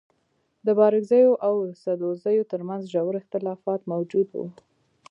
د 0.65 0.67
بارکزيو 0.79 1.31
او 1.47 1.55
سدوزيو 1.83 2.43
تر 2.51 2.61
منځ 2.69 2.81
ژور 2.93 3.13
اختلافات 3.21 3.81
موجود 3.93 4.27
وه. 4.37 4.47